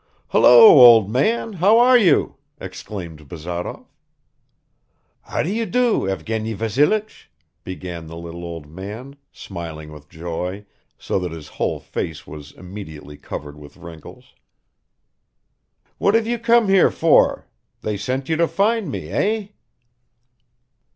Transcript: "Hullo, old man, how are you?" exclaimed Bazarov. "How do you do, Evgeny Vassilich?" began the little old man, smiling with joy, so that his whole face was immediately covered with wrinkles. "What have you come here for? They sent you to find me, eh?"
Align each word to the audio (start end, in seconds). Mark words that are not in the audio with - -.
"Hullo, 0.29 0.79
old 0.83 1.11
man, 1.11 1.53
how 1.53 1.77
are 1.77 1.95
you?" 1.95 2.37
exclaimed 2.59 3.27
Bazarov. 3.29 3.85
"How 5.21 5.43
do 5.43 5.53
you 5.53 5.67
do, 5.67 6.09
Evgeny 6.09 6.55
Vassilich?" 6.55 7.29
began 7.63 8.07
the 8.07 8.17
little 8.17 8.43
old 8.43 8.65
man, 8.67 9.15
smiling 9.31 9.91
with 9.91 10.09
joy, 10.09 10.65
so 10.97 11.19
that 11.19 11.31
his 11.31 11.49
whole 11.49 11.79
face 11.79 12.25
was 12.25 12.51
immediately 12.53 13.15
covered 13.15 13.59
with 13.59 13.77
wrinkles. 13.77 14.33
"What 15.99 16.15
have 16.15 16.25
you 16.25 16.39
come 16.39 16.67
here 16.67 16.89
for? 16.89 17.45
They 17.81 17.95
sent 17.95 18.27
you 18.27 18.37
to 18.37 18.47
find 18.47 18.89
me, 18.91 19.09
eh?" 19.09 19.47